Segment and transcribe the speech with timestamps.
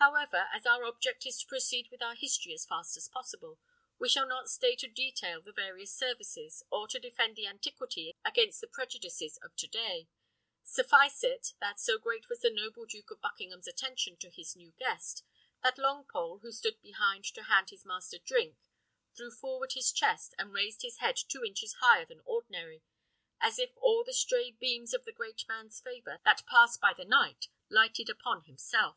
[0.00, 3.58] However, as our object is to proceed with our history as fast as possible,
[3.98, 8.68] we shall not stay to detail the various services, or to defend antiquity against the
[8.68, 10.08] prejudices of to day:
[10.62, 14.70] suffice it, that so great was the noble Duke of Buckingham's attention to his new
[14.78, 15.24] guest,
[15.64, 18.56] that Longpole, who stood behind to hand his master drink,
[19.16, 22.82] threw forward his chest, and raised his head two inches higher than ordinary,
[23.40, 27.04] as if all the stray beams of the great man's favour that passed by the
[27.04, 28.96] knight lighted upon himself.